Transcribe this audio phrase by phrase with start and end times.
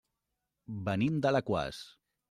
[0.89, 1.87] Venim d'Alaquàs.